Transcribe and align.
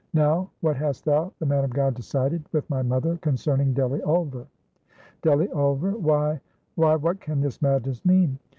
Now, 0.15 0.49
what 0.61 0.77
hast 0.77 1.05
thou, 1.05 1.31
the 1.37 1.45
man 1.45 1.63
of 1.63 1.69
God, 1.69 1.93
decided, 1.93 2.43
with 2.51 2.67
my 2.71 2.81
mother, 2.81 3.17
concerning 3.17 3.71
Delly 3.75 4.01
Ulver?" 4.01 4.47
"Delly 5.21 5.47
Ulver! 5.53 5.91
why, 5.91 6.41
why 6.73 6.95
what 6.95 7.19
can 7.19 7.39
this 7.39 7.61
madness 7.61 8.03
mean?" 8.03 8.39